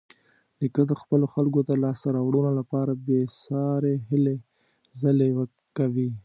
[0.59, 4.35] نیکه د خپلو خلکو د لاسته راوړنو لپاره بېسارې هلې
[5.01, 5.29] ځلې
[5.77, 6.09] کوي.